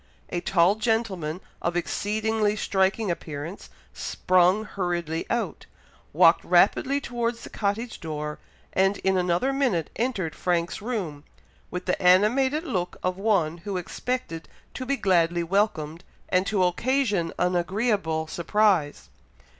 [0.29, 5.67] A tall gentleman, of exceedingly striking appearance, sprung hurriedly out,
[6.11, 8.39] walked rapidly towards the cottage door,
[8.73, 11.23] and in another minute entered Frank's room,
[11.69, 17.31] with the animated look of one who expected to be gladly welcomed, and to occasion
[17.37, 19.07] an agreeable surprise.